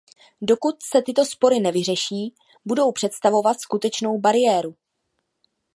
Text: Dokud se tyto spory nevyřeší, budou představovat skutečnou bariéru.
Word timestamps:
Dokud 0.41 0.83
se 0.83 1.01
tyto 1.01 1.25
spory 1.25 1.59
nevyřeší, 1.59 2.35
budou 2.65 2.91
představovat 2.91 3.59
skutečnou 3.59 4.17
bariéru. 4.19 4.75